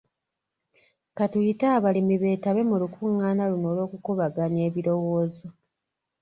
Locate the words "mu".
2.69-2.75